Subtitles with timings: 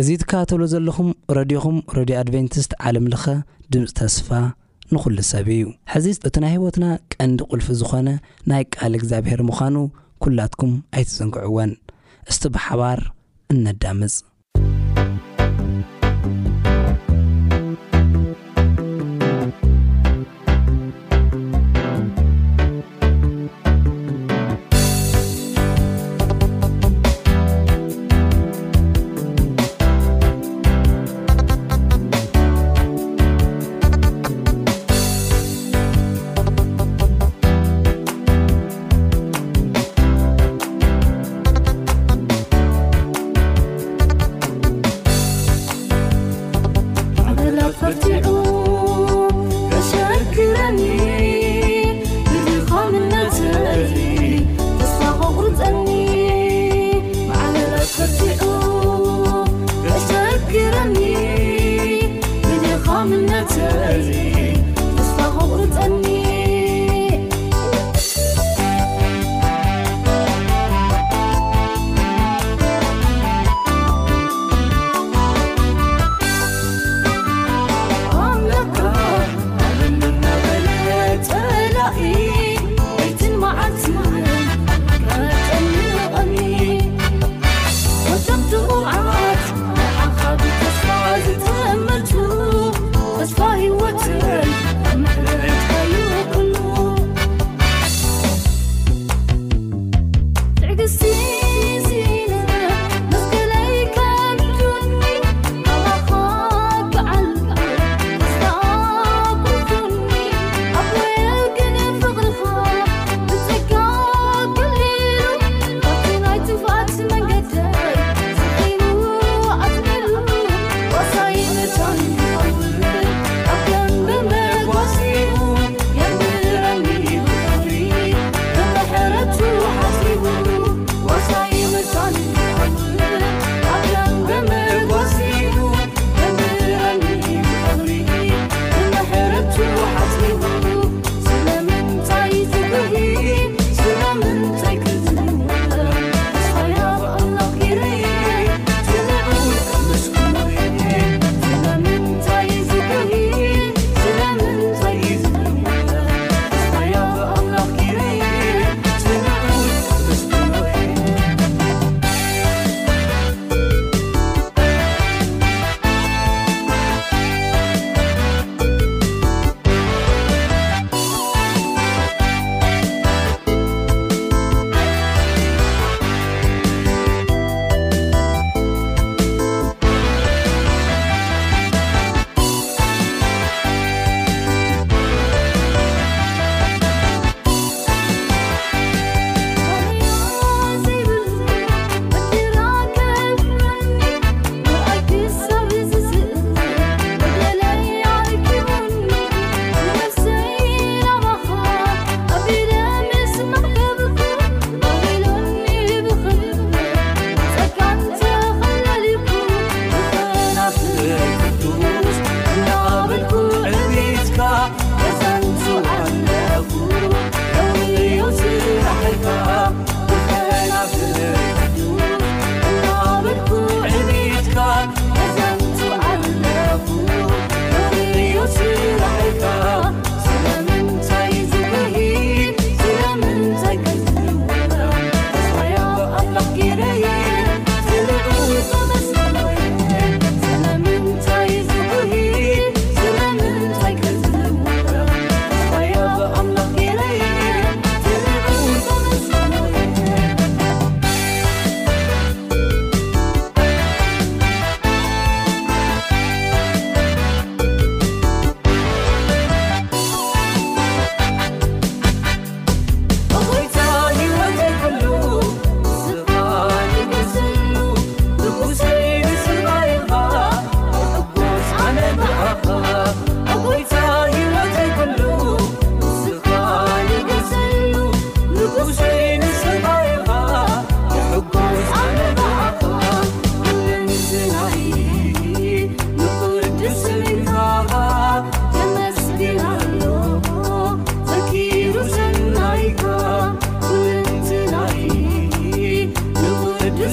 [0.00, 1.08] እዙ ትከባተብሎ ዘለኹም
[1.38, 3.24] ረድዮኹም ረድዮ ኣድቨንቲስት ዓለምለኸ
[3.72, 4.28] ድምፂ ተስፋ
[4.94, 6.84] ንዅሉ ሰብ እዩ ሕዚ እቲ ናይ ህይወትና
[7.14, 8.08] ቀንዲ ቑልፊ ዝኾነ
[8.52, 9.76] ናይ ቃል እግዚኣብሔር ምዃኑ
[10.24, 11.72] ኲላትኩም ኣይትፅንክዕወን
[12.32, 13.00] እስቲ ብሓባር
[13.54, 14.14] እነዳምፅ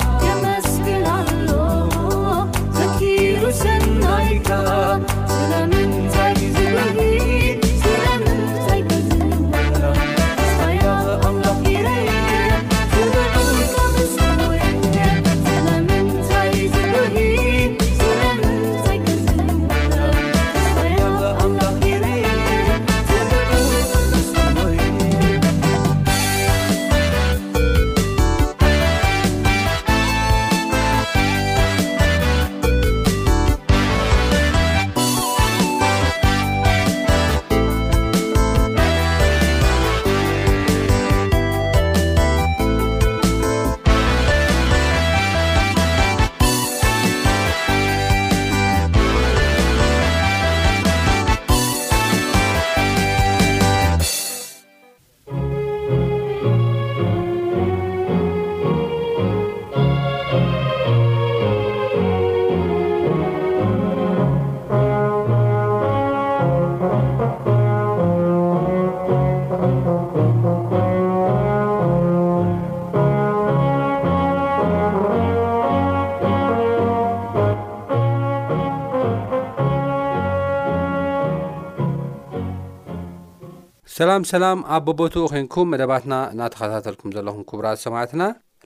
[84.00, 88.22] ሰላም ሰላም ኣብ በቦቱኡ ኮንኩም መደባትና እናተኸታተልኩም ዘለኹም ክቡራት ሰማዕትና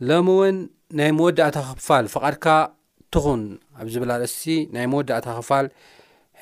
[0.08, 0.56] ሎሚ እውን
[0.98, 2.46] ናይ መወዳእታ ክፋል ፍቓድካ
[3.14, 3.42] ትኹን
[3.80, 4.42] ኣብ ዝብላርስሲ
[4.74, 5.66] ናይ መወዳእታ ኽፋል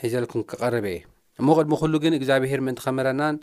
[0.00, 0.98] ሒዘልኩም ክቐርበ እየ
[1.40, 3.38] እሞ ቅድሚ ኩሉ ግን እግዚኣብሄር ምእንቲ ከምህረናን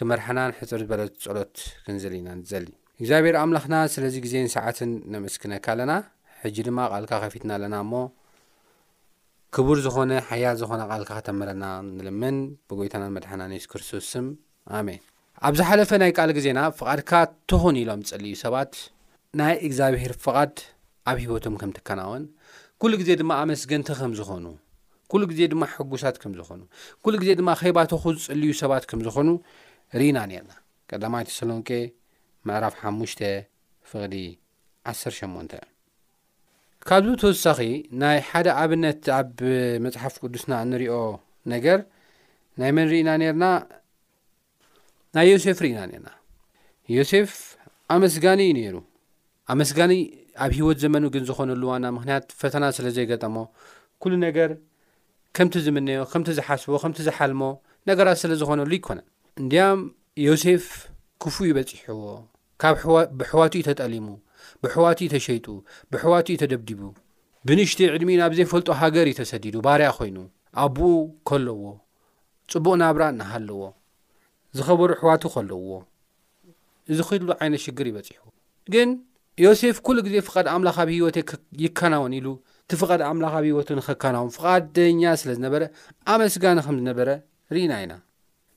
[0.00, 1.54] ክመርሓናን ሕፁር ዝበለት ጸሎት
[1.86, 2.66] ክንዘልኢና ዘሊ
[3.02, 5.94] እግዚኣብሄር ኣምላኽና ስለዚ ግዜን ሰዓትን ነምስክነካ ኣለና
[6.42, 7.94] ሕጂ ድማ ቓልካ ከፊትና ኣለና እሞ
[9.56, 11.64] ክቡር ዝኾነ ሓያል ዝኾነ ቓልካ ክተምህረና
[11.98, 12.36] ንልምን
[12.68, 14.28] ብጎይታናን መድሓና ሱ ክርስስም
[14.76, 15.00] ኣሜን
[15.48, 18.72] ኣብ ዝ ሓለፈ ናይ ቃል ግዜና ፍቓድካ እትኾን ኢሎም ጽልዩ ሰባት
[19.40, 20.54] ናይ እግዚኣብሔር ፍቓድ
[21.10, 22.24] ኣብ ሂቦቶም ከም ትከናወን
[22.82, 24.46] ኵሉ ግዜ ድማ ኣመስገንቲ ከም ዝዀኑ
[25.12, 26.60] ኵሉ ግዜ ድማ ሕጉሳት ከም ዝዀኑ
[27.04, 29.28] ኵሉ ግዜ ድማ ኼባተኹ ዝጽልዩ ሰባት ከም ዝዀኑ
[30.00, 30.52] ርኢና ነርና
[31.14, 31.70] 1ቴሰሎቄ
[34.88, 35.54] 5:18
[36.88, 37.58] ካብዝ ተወሳኺ
[38.00, 39.38] ናይ ሓደ ኣብነት ኣብ
[39.84, 40.94] መጽሓፍ ቅዱስና እንርእዮ
[41.52, 41.78] ነገር
[42.60, 43.44] ናይ መንርኢና ነርና
[45.16, 46.08] ናይ ዮሴፍ ርኢና ነና
[46.94, 47.30] ዮሴፍ
[47.94, 48.74] ኣመስጋኒ እዩ ነይሩ
[49.52, 49.92] ኣመስጋኒ
[50.44, 53.36] ኣብ ህይወት ዘመኑ ግን ዝዀነሉዋና ምኽንያት ፈተና ስለ ዘይገጠሞ
[54.02, 54.50] ኵሉ ነገር
[55.36, 57.42] ከምቲ ዝምነዮ ኸምቲ ዝሓስቦ ኸምቲ ዝሓልሞ
[57.90, 59.00] ነገራት ስለ ዝኾነሉ ኣይኰነ
[59.42, 59.80] እንዲያም
[60.26, 60.66] ዮሴፍ
[61.24, 62.02] ክፉ ይበጺሕዎ
[62.62, 64.06] ካብ ዋብሕዋትኡ ተጠሊሙ
[64.64, 65.46] ብሕዋትኡ ተሸይጡ
[65.92, 66.80] ብሕዋትኡ ተደብዲቡ
[67.48, 70.18] ብንሽጢ ዕድሚኡ ናብ ዘይፈልጦ ሃገር እዩ ተሰዲዱ ባርያ ኾይኑ
[70.64, 70.94] ኣቦኡ
[71.28, 71.62] ከለዎ
[72.52, 73.60] ጽቡቕ ናብራ እናሃለዎ
[74.56, 75.72] ዝኸበሩ ኣሕዋቱ ኸለውዎ
[76.92, 78.18] እዚ ኽሉ ዓይነት ሽግር ይበፂሑ
[78.74, 78.88] ግን
[79.44, 81.24] ዮሴፍ ኵሉ ግዜ ፍቓድ ኣምላኽ ኣብ ሂይወተይ
[81.64, 82.26] ይከናወን ኢሉ
[82.62, 85.62] እቲ ፍቓድ ኣምላኽ ኣብ ሂይወትን ኸከናወን ፍቓደኛ ስለ ዝነበረ
[86.12, 87.08] ኣመስጋን ኸም ዝነበረ
[87.56, 87.92] ርእና ኢና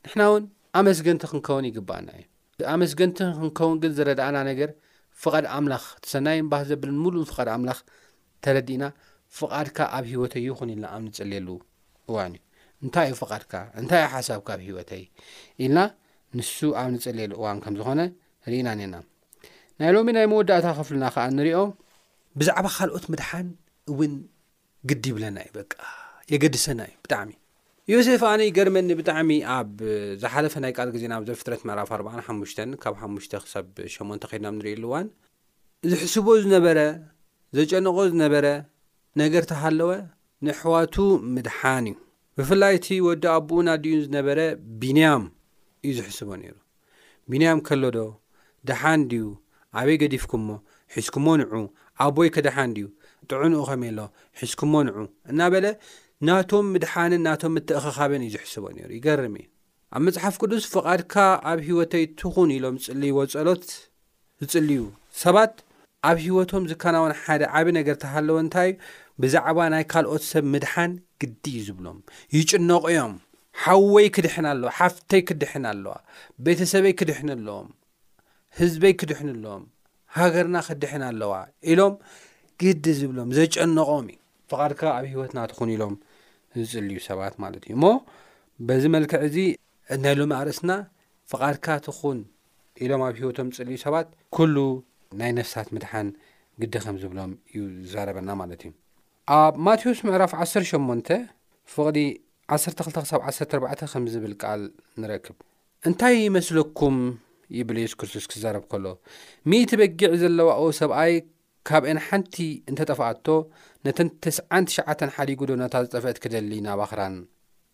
[0.06, 0.44] ንሕና እውን
[0.80, 2.10] ኣመስገንቲ ክንከውን ይግብኣና
[2.60, 4.72] እዩ ኣመስገንቲ ክንከውን ግን ዝረዳእና ነገር
[5.24, 7.80] ፍቓድ ኣምላኽ ትሰናይ ምባህ ዘብል ሙሉእ ፍቓድ ኣምላኽ
[8.46, 8.84] ተረዲእና
[9.40, 11.48] ፍቓድካ ኣብ ሂይወተ ኹን ኢልናኣብኒ ጸልየሉ
[12.10, 12.38] እዋ እዩ
[12.86, 15.04] እንታይ ዩ ፍቓድካ እንታይ ዩ ሓሳብካ ኣብ ሂወተይ
[15.64, 15.78] ኢልና
[16.38, 18.02] ንሱ ኣብ ንጸልየሉ እዋን ከም ዝኾነ
[18.52, 18.96] ርኢና ነና
[19.82, 21.60] ናይ ሎሚ ናይ መወዳእታ ኸፍልና ኸዓ ንሪኦ
[22.40, 23.48] ብዛዕባ ካልኦት ምድሓን
[23.92, 24.14] እውን
[24.90, 25.76] ግዲ ይብለና እዩ በቃ
[26.34, 27.30] የገድሰና እዩ ብጣዕሚ
[27.94, 29.72] ዮሴፍ ኣነይ ገርመኒ ብጣዕሚ ኣብ
[30.22, 32.52] ዝሓለፈ ናይ ቃል ግዜና ብ ዘ ፍትረት መራፍ 4 ሓሙሽ
[32.84, 35.08] ካብ ሓሙሽተ ክሳብ ሸሞንተ ኸድናብ ንሪኢሉ እዋን
[35.92, 36.80] ዝሕስቦ ዝነበረ
[37.58, 38.48] ዘጨነቆ ዝነበረ
[39.22, 39.90] ነገር እታሃለወ
[40.46, 40.96] ንኣሕዋቱ
[41.36, 41.96] ምድሓን እዩ
[42.42, 44.40] ብፍላይ እቲ ወዲ ኣብኡናድዩን ዝነበረ
[44.82, 45.24] ቢንያም
[45.88, 46.54] እዩ ዝሕስቦ ነይሩ
[47.32, 47.98] ቢንያም ከሎዶ
[48.70, 49.26] ደሓን ድዩ
[49.80, 50.48] ኣበይ ገዲፍኩሞ
[50.96, 51.60] ሒዝኩሞ ንዑ
[52.06, 52.88] ዓቦይከደሓን ድዩ
[53.30, 53.98] ጥዕንኡ ኸመሎ
[54.42, 54.96] ሒዝኩሞ ንዑ
[55.34, 55.66] እናበለ
[56.30, 59.46] ናቶም ምድሓነን ናቶም ምትእ ኸኻበን እዩ ዝሕስቦ ነይሩ ይገርም እዩ
[59.96, 61.16] ኣብ መፅሓፍ ቅዱስ ፍቓድካ
[61.52, 63.68] ኣብ ሂወተይ ትኹን ኢሎም ጽልይ ዎጸሎት
[64.42, 64.80] ዝጽልዩ
[65.24, 65.54] ሰባት
[66.10, 70.92] ኣብ ሂወቶም ዝከናውን ሓደ ዓብ ነገር ተሃለዎ እንታይ እዩ ብዛዕባ ናይ ካልኦት ሰብ ምድሓን
[71.22, 71.98] ግዲ እዩ ዝብሎም
[72.38, 73.14] ይጭነቅ እዮም
[73.64, 75.94] ሓወይ ክድሕና ኣለዋ ሓፍተይ ክድሕን ኣለዋ
[76.46, 77.70] ቤተሰበይ ክድሕኒ ኣለዎም
[78.60, 79.64] ህዝበይ ክድሕኒ ኣለዎም
[80.18, 81.34] ሃገርና ክድሕና ኣለዋ
[81.72, 81.94] ኢሎም
[82.62, 84.18] ግዲ ዝብሎም ዘጨነቖም እዩ
[84.54, 85.96] ፍቓድካ ኣብ ሂይወትና ትኹን ኢሎም
[86.62, 87.86] ዝጽልዩ ሰባት ማለት እዩ እሞ
[88.68, 89.38] በዚ መልክዕ እዚ
[89.96, 90.72] እናይ ሎሚ ኣርእስና
[91.34, 92.20] ፍቓድካ ትኹን
[92.86, 94.56] ኢሎም ኣብ ሂይወቶም ዝጽልዩ ሰባት ኩሉ
[95.22, 96.10] ናይ ነፍስት ምድሓን
[96.64, 98.72] ግዲ ከም ዝብሎም እዩ ዝዛረበና ማለት እዩ
[99.34, 101.10] ኣብ ማቴዎስ ምዕራፍ 18
[101.74, 102.00] ፍቕዲ
[102.56, 104.62] 12 ሳ14 ኸም ዚብል ቃል
[105.02, 105.38] ንረክብ
[105.90, 106.98] እንታይ ይመስለኩም
[107.58, 108.86] ይብል የሱስ ክርስቶስ ኪዛረብ ከሎ
[109.52, 111.14] ምእቲ በጊዕ ዘለዋኡ ሰብኣይ
[111.70, 112.36] ካብኤን ሓንቲ
[112.72, 113.26] እንተ ጠፍኣቶ
[113.88, 117.16] ነተን 9ስ9ሽዓ ሓዲጉዶናታ ዝጠፍአት ክደሊ ናባ ኽራን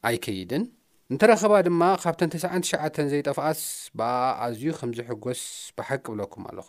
[0.09, 0.65] ኣይከይድን
[1.13, 2.81] እንተ ረኸባ ድማ ኻብተን 9ስ9ሽዓ
[3.15, 3.61] ዘይጠፍኣስ
[3.99, 5.43] ብኣኣ ኣዝዩ ኸምዚሕጐስ
[5.79, 6.67] ብሓቂ ብሎኩም ኣለኹ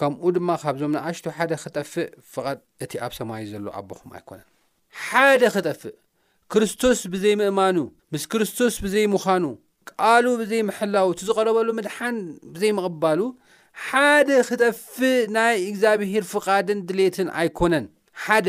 [0.00, 4.48] ከምኡ ድማ ካብዞም ንኣሽቱ ሓደ ክጠፍእ ፍቓድ እቲ ኣብ ሰማይ ዘሎ ኣቦኹም ኣይኮነን
[5.06, 5.94] ሓደ ክጠፍእ
[6.52, 7.76] ክርስቶስ ብዘይምእማኑ
[8.12, 9.44] ምስ ክርስቶስ ብዘይምዃኑ
[9.90, 12.16] ቃል ብዘይምሕላው እቲ ዝቐረበሉ ምድሓን
[12.54, 13.20] ብዘይምቕባሉ
[13.86, 17.86] ሓደ ክጠፍእ ናይ እግዚኣብሄር ፍቓድን ድሌትን ኣይኮነን
[18.24, 18.46] ሓደ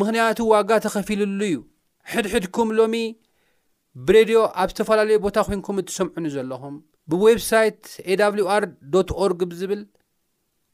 [0.00, 1.56] ምኽንያቱ ዋጋ ተኸፊሉሉ እዩ
[2.12, 2.94] ሕድሕድኩም ሎሚ
[4.06, 6.74] ብሬድዮ ኣብ ዝተፈላለዩ ቦታ ኮይንኩም እትሰምዑኑ ዘለኹም
[7.12, 7.78] ብዌብ ሳይት
[8.12, 8.64] awr
[9.24, 9.80] ኦርg ብዝብል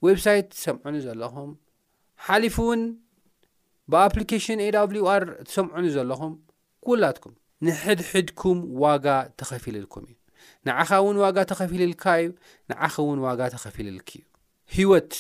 [0.05, 1.51] ወብ ሳይት ትሰምዑኑ ዘለኹም
[2.25, 2.81] ሓሊፉ እውን
[3.93, 6.33] ብኣፕሊኬሽን awr ትሰምዑኑ ዘለኹም
[6.87, 7.35] ክላትኩም
[7.67, 9.07] ንሕድሕድኩም ዋጋ
[9.41, 10.17] ተኸፊልልኩም እዩ
[10.69, 12.27] ንዓኻ እውን ዋጋ ተኸፊልልካ እዩ
[12.71, 14.29] ንዓኸ እውን ዋጋ ተኸፊልልኪ እዩ
[14.77, 15.13] ሂወት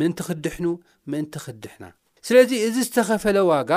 [0.00, 0.66] ምእንቲ ክድሕኑ
[1.12, 1.84] ምእንቲ ክድሕና
[2.28, 3.72] ስለዚ እዚ ዝተኸፈለ ዋጋ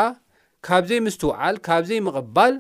[0.68, 2.56] ካብዘይ ምስትውዓል ካብዘይ ምቕባል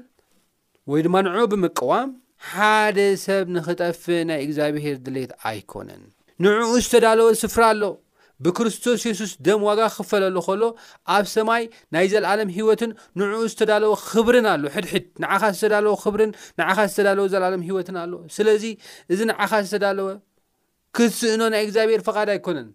[0.91, 2.09] ወይ ድማ ንዑ ብምቅዋም
[2.51, 6.03] ሓደ ሰብ ንኽጠፍእ ናይ እግዚኣብሔር ድሌት ኣይኮነን
[6.43, 7.83] ንዕኡ ዝተዳለወ ስፍራ ኣሎ
[8.43, 10.61] ብክርስቶስ የሱስ ደም ዋጋ ክኽፈለሉ ከሎ
[11.15, 17.25] ኣብ ሰማይ ናይ ዘለዓለም ሂይወትን ንዕኡ ዝተዳለወ ክብርን ኣሎ ሕድሕድ ንዓኻ ዝተዳለወ ክብርን ንዓኻ ዝተዳለወ
[17.33, 18.63] ዘለዓለም ሂወትን ኣሎ ስለዚ
[19.13, 20.09] እዚ ንዓኻ ዝተዳለወ
[20.97, 22.69] ክትስእኖ ናይ እግዚኣብሔር ፈቓድ ኣይኮነን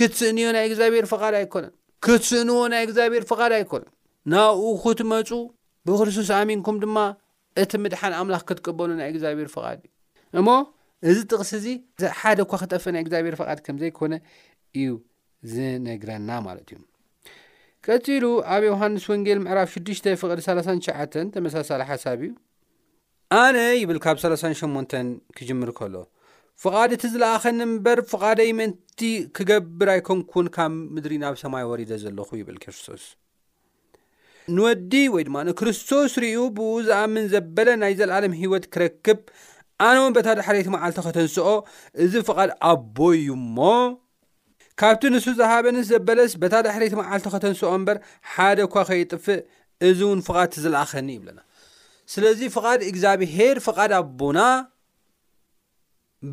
[0.00, 1.72] ክትስእንዮ ናይ እግዚኣብሔር ፍቓድ ኣይኮነን
[2.06, 3.90] ክትስእንዎ ናይ እግዚኣብሔር ፍቓድ ኣይኮነን
[4.34, 5.30] ናብኡ ኽትመፁ
[5.88, 6.98] ብክርስቶስ ኣሚንኩም ድማ
[7.62, 10.48] እቲ ምድሓን ኣምላኽ ክትቀበሉ ናይ እግዚኣብሔር ፈቓድ እዩ እሞ
[11.10, 11.66] እዚ ጥቕስ እዙ
[12.20, 14.14] ሓደ እኳ ክጠፍና እግዚኣብሔር ፍቓድ ከም ዘይኮነ
[14.80, 14.86] እዩ
[15.54, 16.78] ዝነግረና ማለት እዩ
[17.86, 18.24] ቀጺሉ
[18.54, 22.30] ኣብ ዮውሃንስ ወንጌል ምዕራፍ 6ሽ ፍቕዲ 3ሸ ተመሳሳሊ ሓሳብ እዩ
[23.42, 24.96] ኣነ ይብል ካብ 38
[25.38, 25.94] ክጅምር ከሎ
[26.62, 28.98] ፍቓድ እቲ ዝለኣኸኒ እምበር ፍቓደይ ምእንቲ
[29.36, 33.02] ክገብር ኣይኮንኩውን ካብ ምድሪ ናብ ሰማይ ወሪደ ዘለኹ ይብል ክርስቶስ
[34.56, 39.18] ንወዲ ወይ ድማ ንክርስቶስ ርእዩ ብእኡ ዝኣምን ዘበለ ናይ ዘለዓለም ህይወት ክረክብ
[39.86, 41.48] ኣነ እውን በታ ዳሕረቲ መዓልቲ ከተንስኦ
[42.04, 43.58] እዚ ፍቓድ ኣቦ እዩሞ
[44.80, 47.96] ካብቲ ንሱ ዝሃበንስ ዘበለስ በታ ዳሕረቲ መዓልቲ ከተንስኦ እምበር
[48.32, 49.40] ሓደ ኳ ከይጥፍእ
[49.88, 51.40] እዚ እውን ፍቓድ ትዘለኣኸኒ ይብለና
[52.12, 54.40] ስለዚ ፍቓድ እግዚኣብሄር ፍቓድ ኣቦና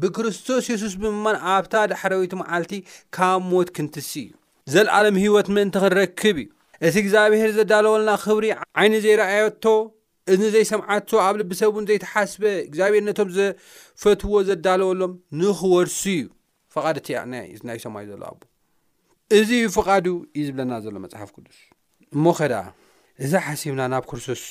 [0.02, 2.72] ብክርስቶስ የሱስ ብምማን ኣብታ ዳሕረዊቲ መዓልቲ
[3.18, 4.36] ካብ ሞት ክንትሲ እዩ
[4.76, 6.48] ዘለኣለም ሂወት ምእንቲ ክንረክብ እዩ
[6.88, 8.46] እቲ እግዚኣብሄር ዘዳለወልና ክብሪ
[8.82, 9.66] ዓይኒ ዘይረኣዮቶ
[10.34, 16.20] እዚዘይሰምዓቶ ኣብ ልቢሰብ እውን ዘይተሓስበ እግዚኣብሔር ነቶም ዘፈትዎ ዘዳለወሎም ንክወርሱ እዩ
[16.76, 17.46] ፍቓድ እቲናይ
[17.86, 18.42] ሰማዩ ዘሎ ኣቦ
[19.38, 20.06] እዚ ዩ ፍቓዱ
[20.38, 21.60] እዩ ዝብለና ዘሎ መፅሓፍ ቅዱስ
[22.16, 22.64] እሞ ኸ ደኣ
[23.26, 24.44] እዛ ሓሲብና ናብ ክርሱስ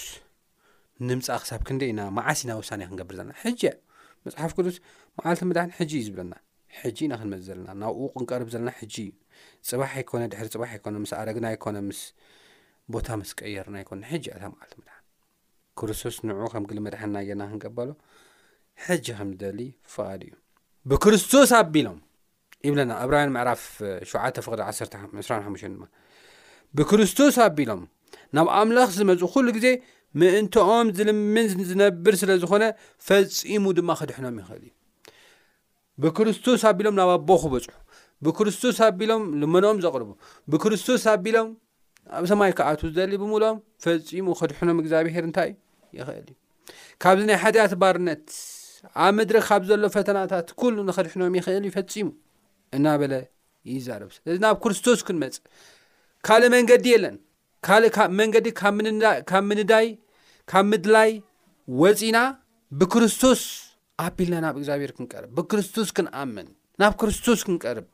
[1.08, 3.62] ንምፃእ ክሳብ ክንደ ኢና መዓሲና ውሳኒ ክንገብር ዘለና ሕጂ
[4.26, 4.76] መፅሓፍ ቅዱስ
[5.18, 6.34] መዓልቲ መድን ሕጂ እዩ ዝብለና
[6.80, 9.12] ሕጂ ኢና ክንመፅእ ዘለና ናብኡ ቅንቀርብ ዘለና ሕጂ እዩ
[9.70, 12.00] ፅባሕ ኣይኮነ ድሕሪ ፅባሕ ይኮነ ምስ ኣረግና ይኮነ ምስ
[12.94, 14.90] ቦታ መስቀየርና ይኮነ ሕጂ ታ መዓልቲ መዳ
[15.80, 17.88] ክርስቶስ ንዑ ከም ግል መድሓና ጌና ክንቀበሉ
[18.86, 19.60] ሕጂ ኸም ዝደሊ
[19.94, 20.34] ፍቓዲ እዩ
[20.90, 21.98] ብክርስቶስ ኣቢሎም
[22.66, 23.62] ይብለና ዕብራን ምዕራፍ
[24.12, 24.54] 7 ፍቕ
[25.20, 25.82] 125 ድማ
[26.78, 27.82] ብክርስቶስ ኣቢሎም
[28.36, 29.66] ናብ ኣምላኽ ዝመፁ ኩሉ ግዜ
[30.20, 32.64] ምእንትኦም ዝልምን ዝነብር ስለ ዝኾነ
[33.06, 34.72] ፈጺሙ ድማ ክድሕኖም ይኽእል እዩ
[36.04, 37.70] ብክርስቶስ ኣቢሎም ናብ ኣቦኺበፅሑ
[38.26, 40.10] ብክርስቶስ ኣቢሎም ልመኖኦም ዘቕርቡ
[40.52, 41.48] ብክርስቶስ ኣቢሎም
[42.16, 45.60] ኣብ ሰማይ ከኣቱ ዝደሊ ብምሎም ፈጺሙ ኸድሕኖም እግዚኣብሔር እንታይ እዩ
[46.00, 46.36] ይኽእል እዩ
[47.02, 48.26] ካብዚ ናይ ሓጢኣት ባርነት
[49.04, 52.08] ኣብ ምድሪ ካብ ዘሎ ፈተናታት ኩሉ ንኸድሕኖም ይኽእል ይፈፂሙ
[52.76, 53.12] እና በለ
[53.72, 55.36] ይዛርብስለዚ ናብ ክርስቶስ ክንመፅ
[56.26, 57.16] ካልእ መንገዲ የለን
[57.66, 57.84] ካእ
[58.20, 58.46] መንገዲ
[59.30, 59.88] ካብ ምንዳይ
[60.52, 61.10] ካብ ምድላይ
[61.82, 62.18] ወፂና
[62.78, 63.42] ብክርስቶስ
[64.04, 66.48] ኣቢልና ናብ እግዚኣብሔር ክንቀርብ ብክርስቶስ ክንኣምን
[66.82, 67.86] ናብ ክርስቶስ ክንቀርብ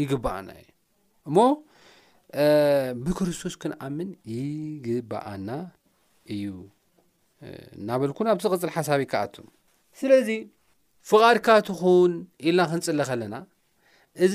[0.00, 0.68] ይግበኣና እዩ
[1.30, 1.36] እሞ
[3.04, 5.48] ብክርስቶስ ክንኣምን ይግባኣና
[6.34, 6.44] እዩ
[7.78, 9.34] እናበልኩን ኣብቲ ቕጽል ሓሳቢ ኢከኣቱ
[10.00, 10.28] ስለዚ
[11.10, 12.12] ፍቓድካትኹን
[12.48, 13.36] ኢልና ክንጽሊ ከለና
[14.24, 14.34] እዚ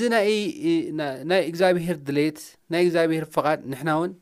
[1.30, 2.38] ናይ እግዚኣብሄር ድሌት
[2.72, 4.12] ናይ እግዚኣብሄር ፍቓድ ንሕና እውን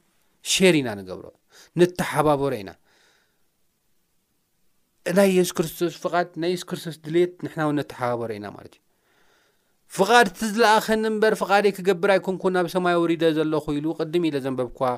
[0.53, 1.27] ሸር ኢና ንገብሮ
[1.81, 2.71] ንተሓባበሮ ኢና
[5.19, 8.81] ናይ ኢየሱ ክርስቶስ ፍቓድ ናይ ሱ ክርስቶስ ድሌት ንሕና ውን ንተሓባበሮ ኢና ማለት እዩ
[9.97, 14.69] ፍቓድ ቲ ዝለኣኸን እምበር ፍቓደይ ክገብር ኣይኩንኩን ናብ ሰማይ ውሪደ ዘለኹ ኢሉ ቅድም ኢለ ዘንበብ
[14.79, 14.91] ኳ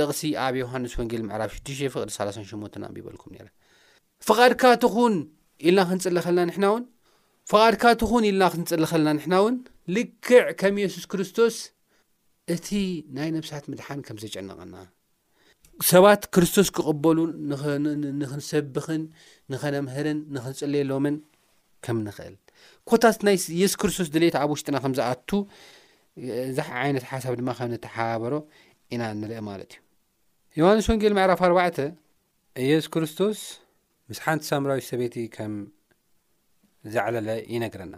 [0.00, 3.46] ጥቕሲ ኣብ ዮሃንስ ወንጌል ምዕራብ 60 ፍቅዲ 3ሽናብይበልኩም ነረ
[4.26, 5.14] ፍቓድካ ትኹን
[5.68, 6.84] ኢልና ክንፅለ ኸልና ንና እውን
[7.50, 9.56] ፍቓድካ ትኹን ኢልና ክንፅል ኸልና ንሕና እውን
[9.96, 11.56] ልክዕ ከም ኢየሱስ ክርስቶስ
[12.54, 12.68] እቲ
[13.16, 14.74] ናይ ነብሳት ምድሓን ከም ዘጨነቐና
[15.92, 17.18] ሰባት ክርስቶስ ክቕበሉ
[18.20, 19.02] ንኽንሰብኽን
[19.52, 21.16] ንኸነምህርን ንኽንጽልየሎምን
[21.86, 22.36] ከም ንኽእል
[22.90, 25.30] ኮታት ናይ የሱስ ክርስቶስ ድሌታ ኣብ ውሽጢና ከምዝኣቱ
[26.58, 28.34] ዛ ዓይነት ሓሳብ ድማ ከም ንተሓባበሮ
[28.94, 29.84] ኢና ንርኢ ማለት እዩ
[30.60, 31.58] ዮሃንስ ወንጌል መዕራፍ 4ባ
[32.64, 33.38] ኢየሱ ክርስቶስ
[34.08, 35.54] ምስ ሓንቲ ሳሙራዊ ሰበይቲ ከም
[36.92, 37.94] ዘዕለለ ይነግረና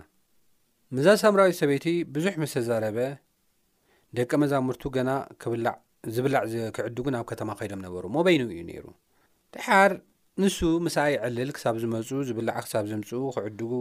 [0.97, 2.99] ምዛ ሰሙራዊ ሰበይቲ ብዙሕ ምስ ተዛረበ
[4.19, 5.11] ደቀ መዛሙርቱ ገና
[5.55, 6.43] ብላዕዝብላዕ
[6.79, 8.85] ክዕድጉ ናብ ከተማ ኸይዶም ነበሩ እሞ በይን እዩ ነይሩ
[9.57, 9.95] ድሓር
[10.45, 13.73] ንሱ ምስኣይ ዕልል ክሳብ ዝመፁ ዝብላዕ ክሳብ ዝምፁኡ ክዕድጉ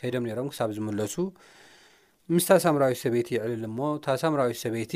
[0.00, 1.14] ከይዶም ነይሮም ክሳብ ዝምለሱ
[2.36, 4.94] ምስታ ሳሙራዊ ሰበይቲ ይዕልል እሞ እታ ሳሙራዊ ሰበይቲ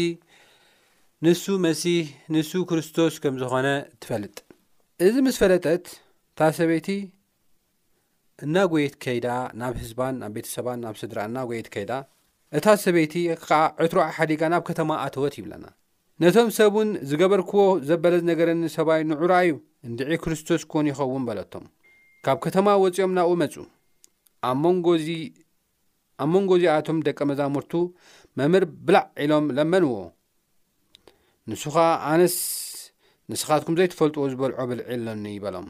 [1.26, 3.66] ንሱ መሲሕ ንሱ ክርስቶስ ከም ዝኾነ
[4.02, 4.36] ትፈልጥ
[5.06, 5.84] እዚ ምስ ፈለጠት
[6.30, 6.88] እታ ሰበይቲ
[8.44, 9.26] እና ጐይት ከይዳ
[9.60, 11.92] ናብ ህዝባን ናብ ቤተ ሰባን ናብ ስድራ እናጐይት ከይዳ
[12.60, 13.14] እታ ሰበይቲ
[13.44, 15.64] ኸዓ ዕትሩዓ ሓዲጋ ናብ ከተማ ኣተወት ይብለና
[16.24, 19.52] ነቶም ሰብውን ዝገበርክዎ ዘበለዝ ነገርኒ ሰባይ ንዑራ ዩ
[19.90, 21.66] እንዲዒ ክርስቶስ ኰኑ ይኸውን በለቶም
[22.26, 23.54] ካብ ከተማ ወጺኦም ናብኡ መጹ
[25.04, 27.72] ዚኣብ መንጎ እዚኣቶም ደቀ መዛሙርቱ
[28.40, 29.94] መምህር ብላዕ ዒሎም ለመንዎ
[31.50, 31.76] ንሱኻ
[32.08, 32.34] ኣነስ
[33.30, 35.66] ንስኻትኩም ዘይተፈልጥዎ ዝበልዖ ብልዒል ሎኒ በሎም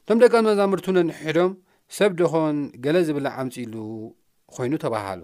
[0.00, 1.50] እቶም ደቂ መዛሙርቱ ነን ሕዶም
[1.96, 3.74] ሰብ ደኾን ገለ ዝብለ ዓምጺ ሉ
[4.54, 5.20] ኾይኑ ተባሃሉ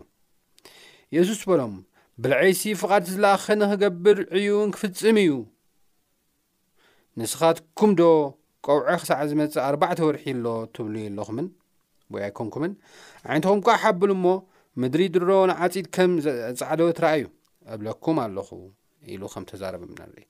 [1.17, 1.75] የሱስ በሎም
[2.23, 5.31] ብልዐይሲ ፍቓድ ቲ ዝለኣኸኒ ክገብር ዕዩእውን ክፍጽም እዩ
[7.21, 8.03] ንስኻትኩምዶ
[8.69, 11.49] ቆውዐ ክሳዕ ዝመጽእ ኣርባዕተ ወርሒ ሎ ትብሉ እዩ ኣለኹምን
[12.15, 12.73] ወይ ኣይኮንኩምን
[13.31, 14.27] ዓይነትኹም ኳ ሓብሉ እሞ
[14.83, 17.27] ምድሪ ድረቦን ዓጺድ ከም ዘጻዕደወ ትረአይዩ
[17.75, 18.49] እብለኩም ኣለኹ
[19.13, 20.27] ኢሉ ከም ተዛረበምና ንሪኢ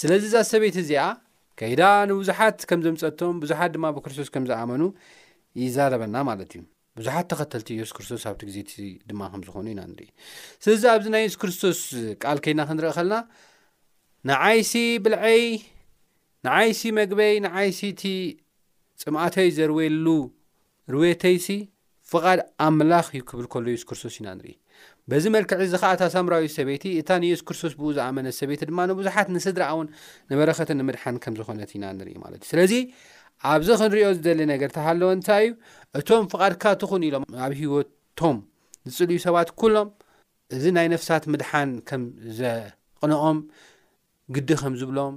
[0.00, 1.02] ስለዚ ዛ ሰበይቲ እዚኣ
[1.60, 4.82] ከይዳ ንብዙሓት ከም ዘምፀቶም ቡዙሓት ድማ ብክርስቶስ ከም ዝኣመኑ
[5.60, 6.60] ይዛረበና ማለት እዩ
[6.98, 8.70] ቡዙሓት ተኸተልቲ የሱስ ክርስቶስ ኣብቲ ግዜቲ
[9.10, 10.08] ድማ ከም ዝኾኑ ኢና ንርኢ
[10.64, 11.80] ስለዚ ኣብዚ ናይ የሱ ክርስቶስ
[12.22, 13.14] ቃል ከይና ክንርኢ ኸለና
[14.30, 14.72] ንዓይሲ
[15.04, 15.42] ብልዐይ
[16.46, 18.02] ንዓይሲ መግበይ ንዓይሲእቲ
[19.02, 20.06] ፅምኣተይ ዘርወየሉ
[20.94, 21.46] ርቤተይሲ
[22.12, 24.54] ፍቓድ ኣምላኽ ዩክብል ከሉ የሱስ ክርስቶስ ኢና ንርኢ
[25.10, 29.28] በዚ መልክዕ እዚ ከዓ እታ ሳሙራዊ ሰበይቲ እታ ንየሱስ ክርስቶስ ብኡ ዝኣመነ ሰቤይቲ ድማ ንብዙሓት
[29.36, 29.86] ንስድራውን
[30.30, 32.72] ንበረኸት ንምድሓን ከም ዝኾነት ኢና ንርኢ ማለት እዩ ስለዚ
[33.52, 35.56] ኣብዚ ክንሪኦ ዝደሊ ነገር ተሃለወ እንታይ እዩ
[36.00, 38.36] እቶም ፍቓድካ ትኹን ኢሎም ኣብ ሂወቶም
[38.90, 39.88] ዝጽልዩ ሰባት ኩሎም
[40.56, 42.04] እዚ ናይ ነፍሳት ምድሓን ከም
[42.40, 43.40] ዘቕንኦም
[44.36, 45.16] ግዲ ከም ዝብሎም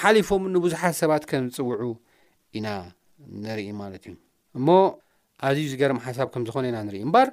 [0.00, 1.84] ሓሊፎም ንብዙሓት ሰባት ከም ዝፅውዑ
[2.58, 2.68] ኢና
[3.46, 4.14] ንርኢ ማለት እዩ
[4.58, 4.68] እሞ
[5.48, 7.28] ኣዝዩ ዝገርም ሓሳብ ከም ዝኾነ ኢና ንርኢ እምበር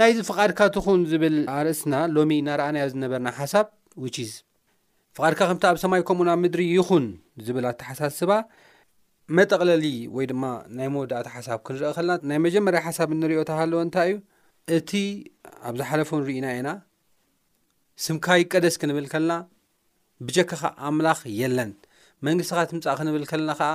[0.00, 3.66] ናይዚ ፍቓድካ ትኹን ዝብል ኣርእስና ሎሚ ናርኣናዮ ዝነበርና ሓሳብ
[4.32, 4.36] ዝ
[5.16, 7.06] ፍቓድካ ከምቲ ኣብ ሰማይ ከምኡናብ ምድሪ ይኹን
[7.46, 8.32] ዝብል ኣተሓሳስባ
[9.38, 9.84] መጠቕለሊ
[10.16, 10.44] ወይ ድማ
[10.76, 14.18] ናይ መወዳእቲ ሓሳብ ክንርኢ ከለና ናይ መጀመርያ ሓሳብ እንሪኦ ታሃለዎ እንታይ እዩ
[14.76, 14.90] እቲ
[15.68, 16.68] ኣብ ዝሓለፉ ንሪኢና ኢና
[18.04, 19.32] ስምካይ ቀደስ ክንብል ከልና
[20.26, 21.70] ብጀካኻ ኣምላኽ የለን
[22.26, 23.70] መንግስትኻ ትምፃእ ክንብል ከለና ከዓ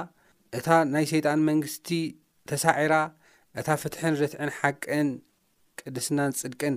[0.58, 1.88] እታ ናይ ሰይጣን መንግስቲ
[2.50, 2.94] ተሳዒራ
[3.60, 5.08] እታ ፍትሕን ርትዕን ሓቅን
[5.82, 6.76] ቅድስናን ፅድቅን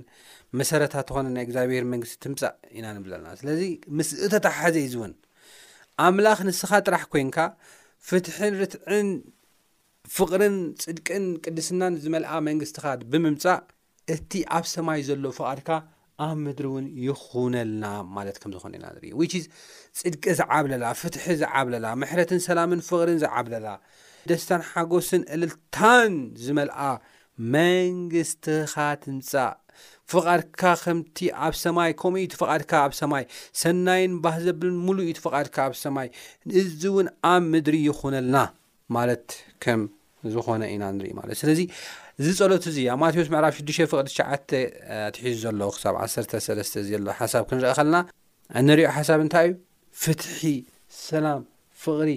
[0.59, 3.61] መሰረታ ተኾነ ናይ እግዚኣብሔር መንግስቲ ትምፃእ ኢና ንብለና ስለዚ
[3.99, 5.12] ምስኡ ተታሓሓዘ እዩዝ እውን
[6.07, 7.38] ኣምላኽ ንስኻ ጥራሕ ኮንካ
[8.09, 9.09] ፍትሕን ርትዕን
[10.16, 13.59] ፍቕርን ፅድቅን ቅድስናን ዝመልኣ መንግስትኻ ብምምጻእ
[14.14, 15.69] እቲ ኣብ ሰማይ ዘሎ ፍቓድካ
[16.27, 17.85] ኣብ ምድሪ እውን ይኹነልና
[18.16, 19.45] ማለት ከም ዝኾነ ኢና ንርእዩ
[19.99, 23.69] ፅድቂ ዝዓብለላ ፍትሒ ዝዓብለላ ምሕረትን ሰላምን ፍቕርን ዝዓብለላ
[24.29, 26.13] ደስታን ሓጎስን ዕልልታን
[26.45, 26.81] ዝመልኣ
[27.55, 29.55] መንግስቲኻ ትምፃእ
[30.13, 33.25] ፍቓድካ ከምቲ ኣብ ሰማይ ከምኡ እቲ ፍቓድካ ኣብ ሰማይ
[33.63, 36.09] ሰናይን ባህ ዘብልን ሙሉእ እዩቲፈቓድካ ኣብ ሰማይ
[36.61, 38.37] እዚ እውን ኣብ ምድሪ ይኹነልና
[38.97, 39.27] ማለት
[39.65, 39.83] ከም
[40.33, 41.61] ዝኾነ ኢና ንርኢ ማለት ስለዚ
[42.21, 44.19] እዚ ፀሎት እዚኣብ ማቴዎስ ምዕራፍ 6 ፍቕሪሸ
[45.15, 47.97] ትሒዙ ዘሎ ክሳብ 13 እዘሎ ሓሳብ ክንርኢ ከለና
[48.69, 49.57] ንሪኦ ሓሳብ እንታይ እዩ
[50.03, 50.41] ፍትሒ
[51.07, 51.41] ሰላም
[51.85, 52.11] ፍቕሪ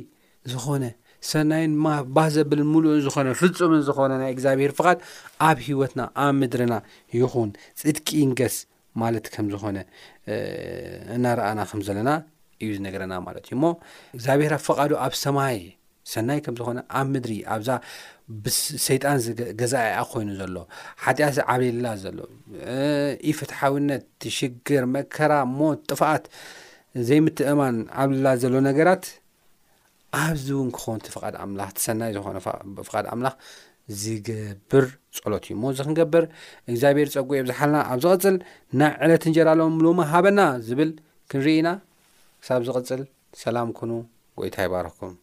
[0.53, 0.83] ዝኾነ
[1.31, 1.73] ሰናይን
[2.15, 4.99] ባህ ዘብልን ሙሉእ ዝኾነ ፍፁምን ዝኾነ ናይ እግዚኣብሄር ፍቓድ
[5.49, 6.73] ኣብ ሂወትና ኣብ ምድሪና
[7.17, 7.49] ይኹን
[7.81, 8.55] ፅድቂ ን ገስ
[9.01, 9.77] ማለት ከም ዝኾነ
[11.15, 12.09] እናረአና ከም ዘለና
[12.63, 13.67] እዩ ዝነገረና ማለት እዩ ሞ
[14.15, 15.57] እግዚኣብሔራ ፍቓዱ ኣብ ሰማይ
[16.13, 17.69] ሰናይ ከምዝኾነ ኣብ ምድሪ ኣብዛ
[18.87, 19.17] ሰይጣን
[19.59, 20.57] ገዛኣ ኮይኑ ዘሎ
[21.03, 22.17] ሓጢኣ ዓብልላ ዘሎ
[23.31, 24.03] ኢፍትሓውነት
[24.37, 26.25] ሽግር መእከራ ሞት ጥፋኣት
[27.07, 29.03] ዘይምትእማን ዓብልላ ዘሎ ነገራት
[30.21, 32.37] ኣብዚ እውን ክኾውንቲ ፍቓድ ምላኽ ትሰናይ ዝኾነ
[32.87, 33.35] ፍቓድ ኣምላኽ
[34.01, 34.85] ዝገብር
[35.17, 36.25] ጸሎት እዩ ሞእዚ ክንገብር
[36.71, 38.35] እግዚኣብሔር ፀጉ ብዝሓለና ኣብ ዝቕጽል
[38.81, 40.91] ናይ ዕለት እንጀራሎም ሎሞ ሃበና ዝብል
[41.33, 41.69] ክንርኢ ኢና
[42.43, 43.03] ክሳብ ዝቕፅል
[43.43, 43.91] ሰላም ኩኑ
[44.41, 45.13] ጐይታ ይባረኽኩም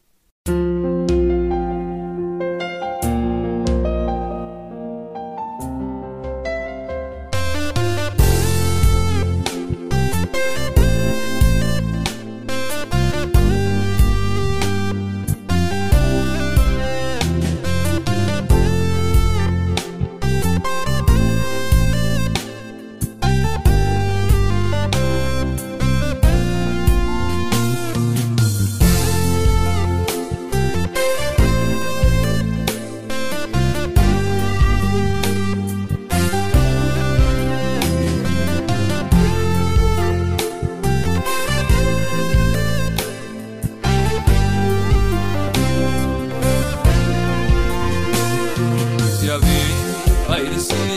[50.35, 50.89] ኣይርስዕን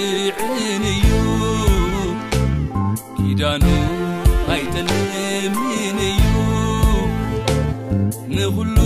[0.91, 1.03] እዩ
[3.31, 3.63] ኢዳን
[4.53, 6.23] ኣይተልምን እዩ
[8.35, 8.77] ንኩሉ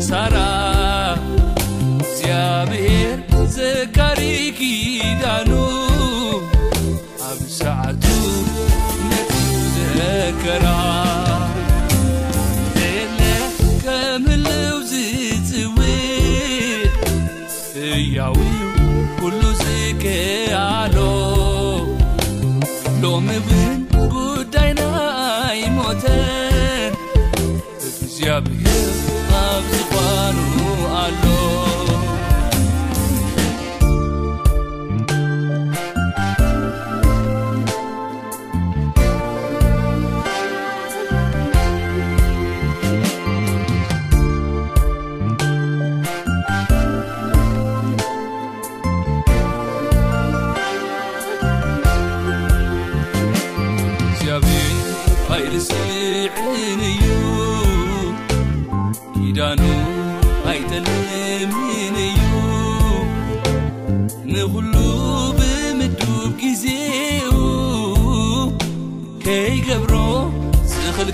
[0.00, 0.46] sara
[2.14, 3.18] ziabier
[3.54, 4.91] zkariki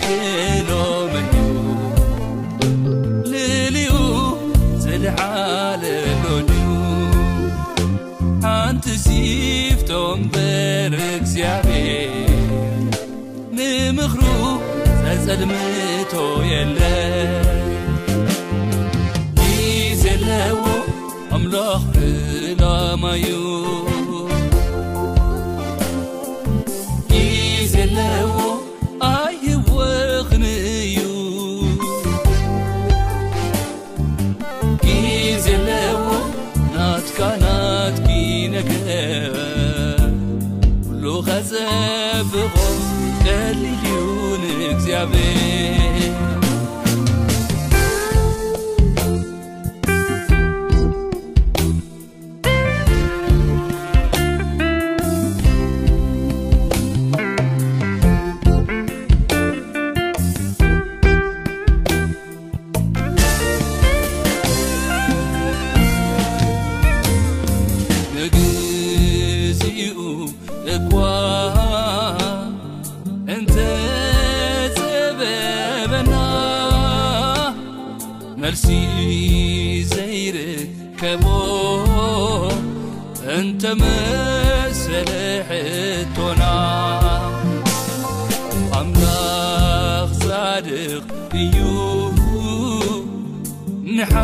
[0.03, 0.71] ክሎመዩ
[3.31, 3.93] ንልዩ
[4.83, 6.65] ዘለዓለሎድዩ
[8.45, 11.69] ሓንቲ ሲፍቶም በርግزያብ
[13.59, 14.23] ንምክሩ
[15.07, 16.15] ዘጸልምቶ
[16.53, 16.81] የለ
[20.03, 20.63] ዘለዎ
[21.37, 21.89] ኣምሎኽ
[22.61, 23.25] ላማዩ
[41.23, 42.33] خساب
[43.25, 44.41] كالجون
[44.75, 46.28] كزيعبي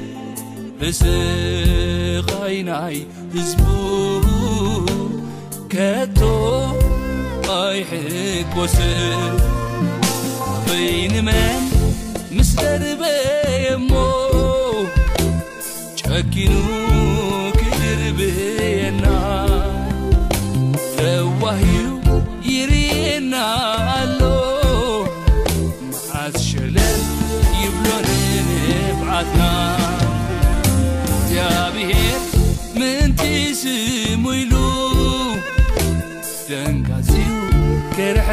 [0.79, 2.97] ብስቐይናይ
[3.35, 3.61] ህዝቡ
[5.73, 6.19] ከቶ
[7.59, 9.39] ኣይሕርጎስብ
[10.65, 11.63] ፈይንመን
[12.37, 13.91] ምስለርበየሞ
[16.01, 16.53] ቸኪኑ
[17.61, 19.05] ክርብየና
[21.05, 21.83] ለዋህዩ
[22.55, 23.35] ይርየና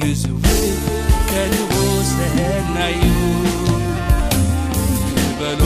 [0.02, 0.38] ንዝው
[1.30, 3.02] ከልሰናዩ
[5.40, 5.62] በሎ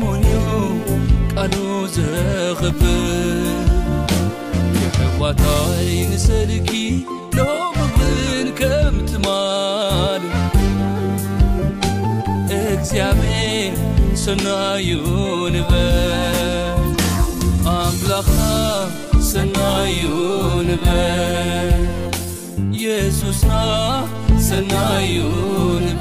[0.00, 0.76] ሞን
[1.36, 1.54] ቀሉ
[1.96, 2.94] ዘኽብል
[4.84, 6.77] يحوታይ ንሰልኪ
[14.36, 15.64] ajune
[17.64, 18.90] alah
[19.24, 21.08] senaunve
[22.72, 23.64] jesusa
[24.36, 24.84] sena
[25.24, 25.97] un